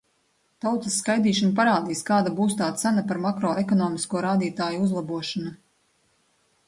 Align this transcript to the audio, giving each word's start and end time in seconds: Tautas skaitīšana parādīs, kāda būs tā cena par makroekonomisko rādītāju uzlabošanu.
Tautas 0.65 0.95
skaitīšana 1.01 1.53
parādīs, 1.59 2.01
kāda 2.07 2.33
būs 2.39 2.57
tā 2.61 2.69
cena 2.85 3.03
par 3.11 3.21
makroekonomisko 3.27 4.25
rādītāju 4.27 4.83
uzlabošanu. 4.87 5.55